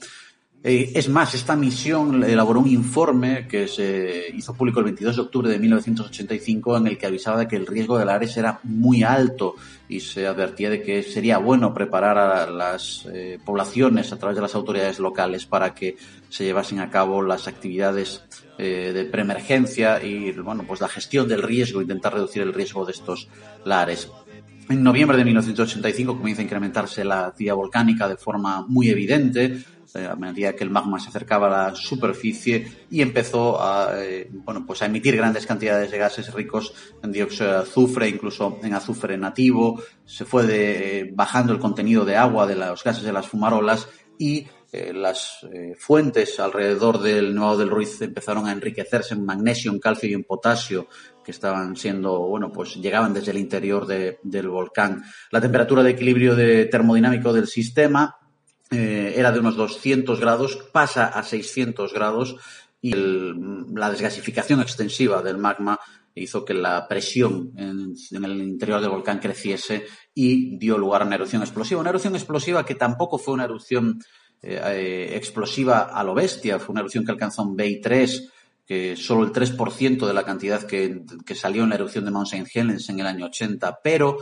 Eh, 0.62 0.92
es 0.94 1.08
más, 1.08 1.34
esta 1.34 1.56
misión 1.56 2.22
elaboró 2.22 2.60
un 2.60 2.68
informe 2.68 3.48
que 3.48 3.66
se 3.66 4.26
hizo 4.34 4.52
público 4.52 4.80
el 4.80 4.84
22 4.84 5.16
de 5.16 5.22
octubre 5.22 5.48
de 5.48 5.58
1985 5.58 6.76
en 6.76 6.86
el 6.86 6.98
que 6.98 7.06
avisaba 7.06 7.38
de 7.38 7.48
que 7.48 7.56
el 7.56 7.66
riesgo 7.66 7.98
de 7.98 8.04
la 8.04 8.16
Ares 8.16 8.36
era 8.36 8.60
muy 8.64 9.02
alto 9.02 9.54
y 9.88 10.00
se 10.00 10.26
advertía 10.26 10.68
de 10.68 10.82
que 10.82 11.02
sería 11.02 11.38
bueno 11.38 11.72
preparar 11.72 12.18
a 12.18 12.50
las 12.50 13.08
eh, 13.10 13.38
poblaciones 13.42 14.12
a 14.12 14.18
través 14.18 14.36
de 14.36 14.42
las 14.42 14.54
autoridades 14.54 14.98
locales 14.98 15.46
para 15.46 15.74
que 15.74 15.96
se 16.28 16.44
llevasen 16.44 16.80
a 16.80 16.90
cabo 16.90 17.22
las 17.22 17.48
actividades 17.48 18.22
eh, 18.58 18.92
de 18.92 19.04
preemergencia 19.06 20.04
y 20.04 20.30
bueno, 20.32 20.64
pues 20.68 20.82
la 20.82 20.88
gestión 20.88 21.26
del 21.26 21.42
riesgo, 21.42 21.80
intentar 21.80 22.12
reducir 22.12 22.42
el 22.42 22.52
riesgo 22.52 22.84
de 22.84 22.92
estos 22.92 23.28
lares. 23.64 24.10
En 24.68 24.82
noviembre 24.82 25.16
de 25.16 25.24
1985 25.24 26.18
comienza 26.18 26.42
a 26.42 26.44
incrementarse 26.44 27.02
la 27.02 27.28
actividad 27.28 27.54
volcánica 27.54 28.06
de 28.06 28.16
forma 28.16 28.64
muy 28.68 28.90
evidente 28.90 29.64
a 29.96 30.16
medida 30.16 30.54
que 30.54 30.64
el 30.64 30.70
magma 30.70 31.00
se 31.00 31.08
acercaba 31.08 31.46
a 31.46 31.70
la 31.70 31.74
superficie 31.74 32.86
y 32.90 33.02
empezó 33.02 33.60
a, 33.60 33.92
eh, 33.96 34.28
bueno, 34.30 34.64
pues 34.66 34.82
a 34.82 34.86
emitir 34.86 35.16
grandes 35.16 35.46
cantidades 35.46 35.90
de 35.90 35.98
gases 35.98 36.32
ricos 36.32 36.74
en 37.02 37.12
dióxido 37.12 37.50
de 37.50 37.58
azufre, 37.58 38.08
incluso 38.08 38.58
en 38.62 38.74
azufre 38.74 39.16
nativo. 39.16 39.82
Se 40.04 40.24
fue 40.24 40.44
eh, 40.48 41.10
bajando 41.12 41.52
el 41.52 41.58
contenido 41.58 42.04
de 42.04 42.16
agua 42.16 42.46
de 42.46 42.56
los 42.56 42.82
gases 42.82 43.04
de 43.04 43.12
las 43.12 43.28
fumarolas 43.28 43.88
y 44.18 44.46
las 44.72 45.44
fuentes 45.78 46.38
alrededor 46.38 47.00
del 47.00 47.34
Nuevo 47.34 47.56
del 47.56 47.70
Ruiz 47.70 48.00
empezaron 48.02 48.46
a 48.46 48.52
enriquecerse 48.52 49.14
en 49.14 49.24
magnesio, 49.24 49.72
en 49.72 49.80
calcio 49.80 50.08
y 50.08 50.12
en 50.12 50.22
potasio 50.22 50.86
que 51.24 51.32
estaban 51.32 51.74
siendo, 51.76 52.20
bueno, 52.20 52.52
pues 52.52 52.76
llegaban 52.76 53.12
desde 53.12 53.32
el 53.32 53.38
interior 53.38 53.86
del 53.86 54.48
volcán. 54.48 55.02
La 55.32 55.40
temperatura 55.40 55.82
de 55.82 55.90
equilibrio 55.90 56.36
de 56.36 56.66
termodinámico 56.66 57.32
del 57.32 57.48
sistema 57.48 58.19
eh, 58.70 59.14
era 59.16 59.32
de 59.32 59.40
unos 59.40 59.56
200 59.56 60.20
grados, 60.20 60.56
pasa 60.72 61.06
a 61.06 61.22
600 61.22 61.92
grados 61.92 62.36
y 62.80 62.94
la 62.94 63.90
desgasificación 63.90 64.60
extensiva 64.60 65.22
del 65.22 65.38
magma 65.38 65.78
hizo 66.14 66.44
que 66.44 66.54
la 66.54 66.86
presión 66.88 67.52
en, 67.56 67.94
el 68.24 68.42
interior 68.42 68.80
del 68.80 68.90
volcán 68.90 69.18
creciese 69.18 69.86
y 70.14 70.56
dio 70.56 70.78
lugar 70.78 71.02
a 71.02 71.06
una 71.06 71.16
erupción 71.16 71.42
explosiva. 71.42 71.80
Una 71.80 71.90
erupción 71.90 72.14
explosiva 72.14 72.64
que 72.64 72.74
tampoco 72.74 73.18
fue 73.18 73.34
una 73.34 73.44
erupción 73.44 74.00
eh, 74.42 74.60
eh, 74.64 75.16
explosiva 75.16 75.80
a 75.80 76.02
lo 76.04 76.14
bestia, 76.14 76.58
fue 76.58 76.72
una 76.72 76.80
erupción 76.80 77.04
que 77.04 77.12
alcanzó 77.12 77.42
un 77.42 77.56
BI3, 77.56 78.30
que 78.66 78.96
solo 78.96 79.24
el 79.24 79.32
3% 79.32 80.06
de 80.06 80.14
la 80.14 80.24
cantidad 80.24 80.62
que, 80.62 81.02
que, 81.26 81.34
salió 81.34 81.64
en 81.64 81.70
la 81.70 81.74
erupción 81.74 82.04
de 82.04 82.12
Mount 82.12 82.32
St. 82.32 82.48
Helens 82.54 82.88
en 82.88 83.00
el 83.00 83.06
año 83.06 83.26
80, 83.26 83.80
pero 83.82 84.18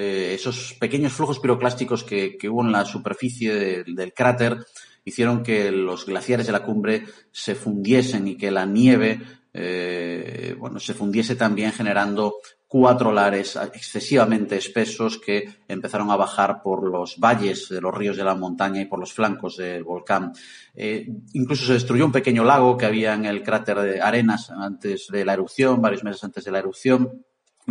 eh, 0.00 0.34
esos 0.34 0.76
pequeños 0.78 1.12
flujos 1.12 1.40
piroclásticos 1.40 2.04
que, 2.04 2.38
hubo 2.48 2.62
en 2.62 2.70
la 2.70 2.84
superficie 2.84 3.82
del 3.82 4.14
cráter 4.14 4.58
hicieron 5.04 5.42
que 5.42 5.72
los 5.72 6.06
glaciares 6.06 6.46
de 6.46 6.52
la 6.52 6.62
cumbre 6.62 7.04
se 7.32 7.56
fundiesen 7.56 8.28
y 8.28 8.36
que 8.36 8.52
la 8.52 8.64
nieve 8.64 9.20
eh, 9.52 10.54
bueno, 10.56 10.78
se 10.78 10.94
fundiese 10.94 11.34
también 11.34 11.72
generando 11.72 12.36
cuatro 12.68 13.10
lares 13.10 13.56
excesivamente 13.74 14.56
espesos 14.56 15.18
que 15.18 15.48
empezaron 15.66 16.12
a 16.12 16.16
bajar 16.16 16.62
por 16.62 16.88
los 16.88 17.18
valles 17.18 17.68
de 17.68 17.80
los 17.80 17.92
ríos 17.92 18.16
de 18.16 18.22
la 18.22 18.36
montaña 18.36 18.80
y 18.80 18.84
por 18.84 19.00
los 19.00 19.12
flancos 19.12 19.56
del 19.56 19.82
volcán. 19.82 20.32
Eh, 20.76 21.08
incluso 21.32 21.66
se 21.66 21.72
destruyó 21.72 22.06
un 22.06 22.12
pequeño 22.12 22.44
lago 22.44 22.76
que 22.76 22.86
había 22.86 23.14
en 23.14 23.24
el 23.24 23.42
cráter 23.42 23.80
de 23.80 24.00
Arenas 24.00 24.50
antes 24.50 25.08
de 25.10 25.24
la 25.24 25.32
erupción, 25.32 25.82
varios 25.82 26.04
meses 26.04 26.22
antes 26.22 26.44
de 26.44 26.52
la 26.52 26.60
erupción, 26.60 27.24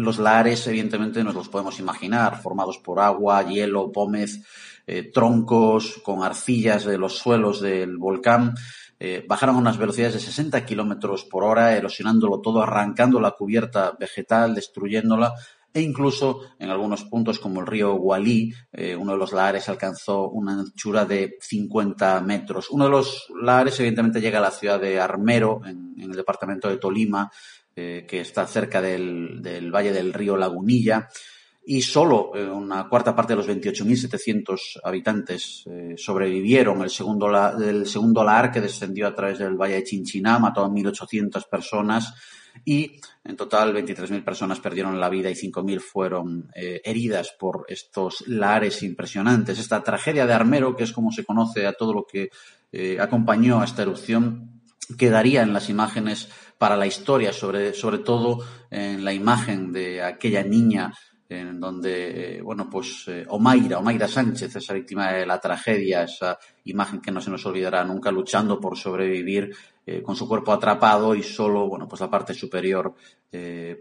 los 0.03 0.19
lares, 0.19 0.67
evidentemente, 0.67 1.23
nos 1.23 1.35
los 1.35 1.49
podemos 1.49 1.79
imaginar, 1.79 2.41
formados 2.41 2.77
por 2.77 2.99
agua, 2.99 3.43
hielo, 3.43 3.91
pómez, 3.91 4.43
eh, 4.85 5.11
troncos, 5.11 5.99
con 6.03 6.23
arcillas 6.23 6.85
de 6.85 6.97
los 6.97 7.17
suelos 7.17 7.61
del 7.61 7.97
volcán. 7.97 8.53
Eh, 8.99 9.25
bajaron 9.27 9.55
a 9.55 9.59
unas 9.59 9.77
velocidades 9.77 10.13
de 10.13 10.19
60 10.19 10.65
kilómetros 10.65 11.25
por 11.25 11.43
hora, 11.43 11.75
erosionándolo 11.75 12.41
todo, 12.41 12.61
arrancando 12.61 13.19
la 13.19 13.31
cubierta 13.31 13.95
vegetal, 13.99 14.55
destruyéndola, 14.55 15.33
e 15.73 15.81
incluso 15.81 16.41
en 16.57 16.69
algunos 16.69 17.03
puntos 17.03 17.39
como 17.39 17.59
el 17.59 17.67
río 17.67 17.93
Gualí, 17.95 18.53
eh, 18.71 18.95
uno 18.95 19.11
de 19.11 19.17
los 19.17 19.33
lares 19.33 19.67
alcanzó 19.67 20.29
una 20.29 20.59
anchura 20.59 21.05
de 21.05 21.37
50 21.41 22.21
metros. 22.21 22.69
Uno 22.69 22.85
de 22.85 22.91
los 22.91 23.27
lares, 23.41 23.79
evidentemente, 23.79 24.21
llega 24.21 24.39
a 24.39 24.41
la 24.41 24.51
ciudad 24.51 24.79
de 24.79 24.99
Armero, 24.99 25.61
en 25.65 25.95
el 25.99 26.13
departamento 26.13 26.69
de 26.69 26.77
Tolima, 26.77 27.29
eh, 27.79 28.07
que 28.07 28.21
está 28.21 28.47
cerca 28.47 28.81
del, 28.81 29.71
Valle 29.71 29.93
del 29.93 30.11
Río 30.11 30.35
Lagunilla. 30.35 31.07
y 31.63 31.83
solo 31.83 32.31
eh, 32.33 32.43
una 32.43 32.89
cuarta 32.89 33.15
parte 33.15 33.33
de 33.33 33.37
los 33.37 33.47
28.700 33.47 34.79
habitantes 34.83 35.63
eh, 35.67 35.93
sobrevivieron. 35.95 36.81
El 36.81 36.89
segundo, 36.89 37.27
la, 37.27 37.55
el 37.61 37.85
segundo 37.85 38.23
LAR 38.23 38.51
que 38.51 38.61
descendió 38.61 39.05
a 39.05 39.13
través 39.13 39.37
del 39.37 39.61
Valle 39.61 39.75
de 39.75 39.83
Chinchiná 39.83 40.39
mató 40.39 40.63
a 40.63 40.69
1.800 40.69 41.47
personas 41.47 42.15
y 42.65 42.99
en 43.23 43.35
total 43.35 43.75
23.000 43.75 44.23
personas 44.23 44.59
perdieron 44.59 44.99
la 44.99 45.09
vida 45.09 45.29
y 45.29 45.35
5.000 45.35 45.79
fueron 45.79 46.49
heridas 46.55 47.35
por 47.37 47.65
estos 47.67 48.23
lares 48.27 48.81
impresionantes. 48.81 49.59
Esta 49.59 49.83
tragedia 49.83 50.25
de 50.25 50.33
Armero, 50.33 50.75
que 50.75 50.85
es 50.85 50.91
como 50.91 51.11
se 51.11 51.23
conoce 51.23 51.67
a 51.67 51.73
todo 51.73 51.93
lo 51.93 52.07
que 52.07 52.31
acompañó 52.99 53.61
a 53.61 53.65
esta 53.65 53.83
erupción, 53.83 54.57
quedaría 54.97 55.41
en 55.41 55.53
las 55.53 55.69
imágenes 55.69 56.29
para 56.57 56.77
la 56.77 56.87
historia, 56.87 57.33
sobre, 57.33 57.73
sobre 57.73 57.99
todo 57.99 58.39
en 58.69 59.03
la 59.03 59.13
imagen 59.13 59.71
de 59.71 60.01
aquella 60.01 60.43
niña 60.43 60.93
en 61.29 61.59
donde, 61.59 62.37
eh, 62.37 62.41
bueno, 62.41 62.69
pues 62.69 63.03
eh, 63.07 63.25
Omaira, 63.27 63.79
Omaira 63.79 64.07
Sánchez, 64.07 64.55
esa 64.55 64.73
víctima 64.73 65.11
de 65.11 65.25
la 65.25 65.39
tragedia, 65.39 66.03
esa 66.03 66.39
imagen 66.63 67.01
que 67.01 67.11
no 67.11 67.19
se 67.19 67.29
nos 67.29 67.45
olvidará 67.45 67.83
nunca, 67.83 68.11
luchando 68.11 68.59
por 68.59 68.77
sobrevivir 68.77 69.53
eh, 69.85 70.01
con 70.01 70.15
su 70.15 70.27
cuerpo 70.27 70.53
atrapado 70.53 71.15
y 71.15 71.23
solo, 71.23 71.67
bueno, 71.67 71.87
pues 71.87 72.01
la 72.01 72.09
parte 72.09 72.33
superior 72.33 72.93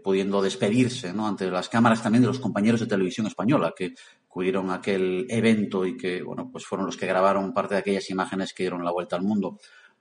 pudiendo 0.03 0.41
despedirse, 0.41 1.13
¿no? 1.13 1.25
Ante 1.25 1.49
las 1.49 1.69
cámaras 1.69 2.03
también 2.03 2.21
de 2.21 2.27
los 2.27 2.39
compañeros 2.39 2.81
de 2.81 2.85
televisión 2.85 3.25
española 3.25 3.73
que 3.75 3.95
cubrieron 4.27 4.69
aquel 4.69 5.25
evento 5.29 5.83
y 5.85 5.97
que, 5.97 6.21
bueno, 6.21 6.49
pues 6.51 6.65
fueron 6.65 6.85
los 6.85 6.97
que 6.97 7.07
grabaron 7.07 7.53
parte 7.53 7.73
de 7.73 7.79
aquellas 7.79 8.09
imágenes 8.11 8.53
que 8.53 8.63
dieron 8.63 8.83
la 8.83 8.91
vuelta 8.91 9.15
al 9.15 9.23
mundo. 9.23 9.57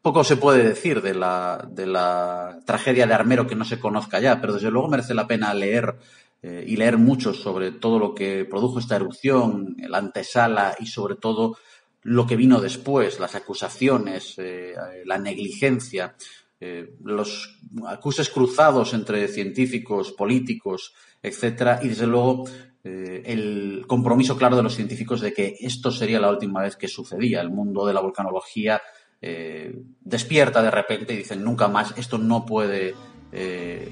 Poco 0.06 0.22
se 0.22 0.36
puede 0.36 0.62
decir 0.62 1.02
de 1.02 1.14
la, 1.14 2.60
tragedia 2.64 3.08
de 3.08 3.14
Armero 3.14 3.48
que 3.48 3.56
no 3.56 3.64
se 3.64 3.80
conozca 3.80 4.20
ya, 4.20 4.40
pero 4.40 4.52
desde 4.52 4.70
luego 4.70 4.86
merece 4.86 5.14
la 5.14 5.26
pena 5.26 5.52
leer 5.52 5.96
eh, 6.44 6.64
y 6.64 6.76
leer 6.76 6.96
mucho 6.96 7.34
sobre 7.34 7.72
todo 7.72 7.98
lo 7.98 8.14
que 8.14 8.44
produjo 8.44 8.78
esta 8.78 8.94
erupción, 8.94 9.74
la 9.78 9.98
antesala 9.98 10.76
y 10.78 10.86
sobre 10.86 11.16
todo 11.16 11.56
lo 12.04 12.24
que 12.24 12.36
vino 12.36 12.60
después, 12.60 13.18
las 13.18 13.34
acusaciones, 13.34 14.34
eh, 14.38 14.76
la 15.04 15.18
negligencia, 15.18 16.14
eh, 16.60 16.94
los 17.02 17.58
acuses 17.88 18.30
cruzados 18.30 18.94
entre 18.94 19.26
científicos, 19.26 20.12
políticos, 20.12 20.94
etcétera, 21.20 21.80
y 21.82 21.88
desde 21.88 22.06
luego 22.06 22.44
el 22.84 23.84
compromiso 23.88 24.36
claro 24.36 24.54
de 24.54 24.62
los 24.62 24.76
científicos 24.76 25.20
de 25.20 25.32
que 25.32 25.56
esto 25.58 25.90
sería 25.90 26.20
la 26.20 26.30
última 26.30 26.62
vez 26.62 26.76
que 26.76 26.86
sucedía. 26.86 27.40
El 27.40 27.50
mundo 27.50 27.84
de 27.84 27.92
la 27.92 28.00
volcanología 28.00 28.80
despierta 29.20 30.62
de 30.62 30.70
repente 30.70 31.14
y 31.14 31.18
dicen 31.18 31.42
nunca 31.42 31.68
más, 31.68 31.94
esto 31.96 32.18
no 32.18 32.46
puede, 32.46 32.94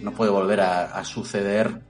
no 0.02 0.12
puede 0.12 0.31
volver 0.31 0.61
a 0.61 1.04
suceder 1.04 1.81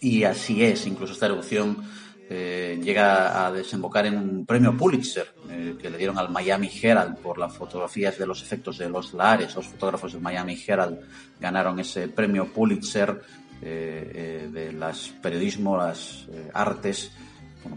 y 0.00 0.24
así 0.24 0.64
es, 0.64 0.86
incluso 0.86 1.12
esta 1.12 1.26
erupción 1.26 1.84
eh, 2.28 2.80
llega 2.82 3.46
a 3.46 3.52
desembocar 3.52 4.04
en 4.06 4.18
un 4.18 4.46
premio 4.46 4.76
Pulitzer 4.76 5.32
eh, 5.48 5.76
que 5.80 5.88
le 5.88 5.96
dieron 5.96 6.18
al 6.18 6.28
Miami 6.28 6.68
Herald 6.82 7.18
por 7.18 7.38
las 7.38 7.56
fotografías 7.56 8.18
de 8.18 8.26
los 8.26 8.42
efectos 8.42 8.78
de 8.78 8.88
los 8.88 9.14
lares. 9.14 9.54
Los 9.54 9.68
fotógrafos 9.68 10.12
del 10.12 10.22
Miami 10.22 10.60
Herald 10.66 10.98
ganaron 11.38 11.78
ese 11.78 12.08
premio 12.08 12.52
Pulitzer 12.52 13.22
eh, 13.62 14.48
de 14.52 14.72
las 14.72 15.08
periodismo, 15.22 15.76
las 15.76 16.26
artes. 16.52 17.12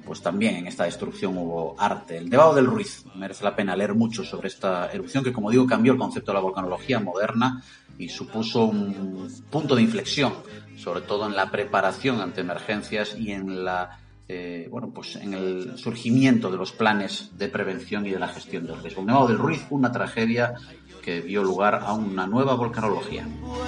Pues 0.05 0.21
también 0.21 0.55
en 0.55 0.67
esta 0.67 0.85
destrucción 0.85 1.37
hubo 1.37 1.75
arte. 1.77 2.17
El 2.17 2.29
Debado 2.29 2.53
del 2.53 2.65
Ruiz. 2.65 3.05
Merece 3.15 3.43
la 3.43 3.55
pena 3.55 3.75
leer 3.75 3.93
mucho 3.93 4.23
sobre 4.23 4.47
esta 4.47 4.91
erupción 4.91 5.23
que, 5.23 5.33
como 5.33 5.51
digo, 5.51 5.65
cambió 5.65 5.93
el 5.93 5.99
concepto 5.99 6.31
de 6.31 6.35
la 6.35 6.41
volcanología 6.41 6.99
moderna 6.99 7.63
y 7.97 8.09
supuso 8.09 8.65
un 8.65 9.29
punto 9.49 9.75
de 9.75 9.81
inflexión, 9.81 10.33
sobre 10.77 11.01
todo 11.01 11.27
en 11.27 11.35
la 11.35 11.51
preparación 11.51 12.21
ante 12.21 12.41
emergencias 12.41 13.15
y 13.17 13.31
en 13.31 13.65
la 13.65 13.99
eh, 14.31 14.67
bueno, 14.69 14.91
pues 14.93 15.15
en 15.15 15.33
el 15.33 15.75
surgimiento 15.79 16.51
de 16.51 16.57
los 16.57 16.71
planes 16.71 17.31
de 17.35 17.47
prevención 17.47 18.05
y 18.05 18.11
de 18.11 18.19
la 18.19 18.27
gestión 18.27 18.67
del 18.67 18.79
riesgo. 18.79 19.01
El 19.01 19.07
Nevado 19.07 19.27
del 19.27 19.39
Ruiz, 19.39 19.65
una 19.71 19.91
tragedia 19.91 20.53
que 21.01 21.23
dio 21.23 21.43
lugar 21.43 21.81
a 21.83 21.93
una 21.93 22.27
nueva 22.27 22.53
volcanología. 22.53 23.25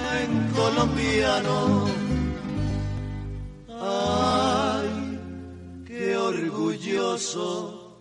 Ay, 0.08 0.28
orgulloso 6.82 7.96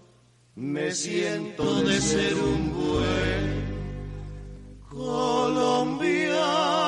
me 0.56 0.92
siento 0.92 1.84
de 1.84 2.02
ser 2.02 2.34
un 2.34 2.74
buen 2.74 3.62
colombiano. 4.90 6.81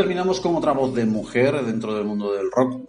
Terminamos 0.00 0.40
con 0.40 0.56
otra 0.56 0.72
voz 0.72 0.94
de 0.94 1.04
mujer 1.04 1.62
dentro 1.64 1.94
del 1.94 2.04
mundo 2.04 2.32
del 2.32 2.50
rock, 2.50 2.82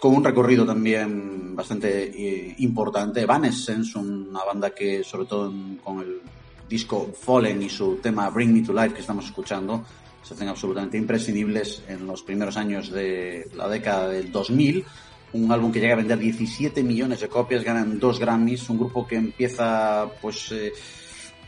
con 0.00 0.14
un 0.14 0.22
recorrido 0.24 0.66
también 0.66 1.56
bastante 1.56 2.04
eh, 2.14 2.54
importante. 2.58 3.22
Evanescence, 3.22 3.98
una 3.98 4.44
banda 4.44 4.74
que, 4.74 5.02
sobre 5.02 5.26
todo 5.26 5.50
en- 5.50 5.76
con 5.82 6.00
el 6.00 6.20
disco 6.68 7.10
Fallen 7.18 7.62
y 7.62 7.68
su 7.70 7.96
tema 7.96 8.28
Bring 8.30 8.52
Me 8.52 8.62
to 8.62 8.72
Life 8.72 8.94
que 8.94 9.00
estamos 9.00 9.24
escuchando, 9.24 9.84
se 10.22 10.34
hacen 10.34 10.48
absolutamente 10.48 10.98
imprescindibles 10.98 11.82
en 11.88 12.06
los 12.06 12.22
primeros 12.22 12.56
años 12.56 12.90
de 12.90 13.48
la 13.56 13.68
década 13.68 14.08
del 14.08 14.30
2000. 14.30 14.84
Un 15.32 15.50
álbum 15.52 15.72
que 15.72 15.80
llega 15.80 15.94
a 15.94 15.96
vender 15.96 16.18
17 16.18 16.82
millones 16.82 17.20
de 17.20 17.28
copias, 17.28 17.64
ganan 17.64 17.98
dos 17.98 18.18
Grammys, 18.18 18.68
un 18.68 18.78
grupo 18.78 19.06
que 19.06 19.16
empieza 19.16 20.08
pues 20.20 20.52
eh, 20.52 20.72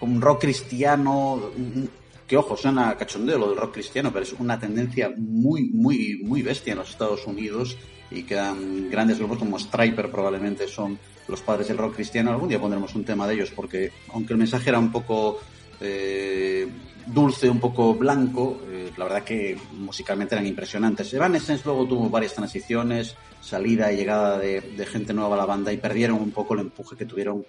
con 0.01 0.21
rock 0.21 0.41
cristiano, 0.43 1.35
un- 1.57 1.91
que 2.27 2.37
ojo, 2.37 2.57
suena 2.57 2.97
cachondeo 2.97 3.39
lo 3.39 3.49
del 3.49 3.59
rock 3.59 3.75
cristiano, 3.75 4.13
pero 4.13 4.25
es 4.25 4.33
una 4.33 4.59
tendencia 4.59 5.13
muy, 5.17 5.71
muy, 5.71 6.21
muy 6.23 6.43
bestia 6.43 6.73
en 6.73 6.79
los 6.79 6.91
Estados 6.91 7.27
Unidos 7.27 7.77
y 8.11 8.23
quedan 8.25 8.91
grandes 8.91 9.19
grupos 9.19 9.39
como 9.39 9.59
Striper 9.59 10.11
probablemente 10.11 10.69
son 10.69 10.99
los 11.29 11.41
padres 11.41 11.69
del 11.69 11.79
rock 11.79 11.95
cristiano. 11.95 12.31
Algún 12.31 12.49
día 12.49 12.61
pondremos 12.61 12.95
un 12.95 13.05
tema 13.05 13.27
de 13.27 13.35
ellos 13.35 13.51
porque 13.55 13.93
aunque 14.13 14.33
el 14.33 14.39
mensaje 14.39 14.71
era 14.71 14.79
un 14.79 14.93
poco 14.93 15.41
eh, 15.81 16.69
dulce, 17.07 17.49
un 17.49 17.61
poco 17.61 17.95
blanco, 17.95 18.61
eh, 18.69 18.91
la 18.97 19.05
verdad 19.05 19.25
que 19.25 19.57
musicalmente 19.73 20.35
eran 20.35 20.47
impresionantes. 20.47 21.13
Evanescence 21.15 21.65
luego 21.65 21.87
tuvo 21.87 22.09
varias 22.11 22.35
transiciones, 22.35 23.17
salida 23.41 23.93
y 23.93 23.97
llegada 23.97 24.39
de 24.39 24.87
gente 24.87 25.13
nueva 25.15 25.35
a 25.35 25.39
la 25.39 25.47
banda 25.47 25.73
y 25.73 25.79
perdieron 25.79 26.21
un 26.21 26.31
poco 26.31 26.55
el 26.55 26.61
empuje 26.61 26.97
que 26.97 27.07
tuvieron 27.07 27.45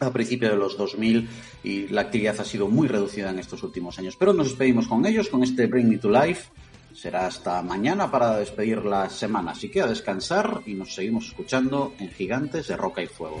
a 0.00 0.12
principios 0.12 0.52
de 0.52 0.58
los 0.58 0.76
2000 0.76 1.28
y 1.64 1.88
la 1.88 2.02
actividad 2.02 2.40
ha 2.40 2.44
sido 2.44 2.68
muy 2.68 2.88
reducida 2.88 3.30
en 3.30 3.38
estos 3.38 3.62
últimos 3.62 3.98
años. 3.98 4.16
Pero 4.16 4.32
nos 4.32 4.48
despedimos 4.48 4.86
con 4.86 5.04
ellos, 5.06 5.28
con 5.28 5.42
este 5.42 5.66
Bring 5.66 5.88
Me 5.88 5.98
to 5.98 6.10
Life. 6.10 6.50
Será 6.94 7.26
hasta 7.26 7.62
mañana 7.62 8.10
para 8.10 8.38
despedir 8.38 8.84
la 8.84 9.08
semana. 9.08 9.52
Así 9.52 9.68
que 9.70 9.82
a 9.82 9.86
descansar 9.86 10.62
y 10.66 10.74
nos 10.74 10.94
seguimos 10.94 11.26
escuchando 11.26 11.94
en 11.98 12.10
Gigantes 12.10 12.68
de 12.68 12.76
Roca 12.76 13.02
y 13.02 13.06
Fuego. 13.06 13.40